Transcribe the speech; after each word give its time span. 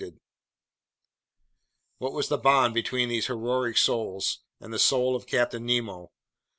Ed. 0.03 0.19
What 1.99 2.13
was 2.13 2.27
the 2.29 2.39
bond 2.39 2.73
between 2.73 3.09
these 3.09 3.27
heroic 3.27 3.77
souls 3.77 4.39
and 4.59 4.73
the 4.73 4.79
soul 4.79 5.15
of 5.15 5.27
Captain 5.27 5.63
Nemo? 5.63 6.09